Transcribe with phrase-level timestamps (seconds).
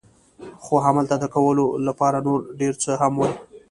[0.63, 3.31] خو همالته د کولو لپاره نور ډېر څه هم ول.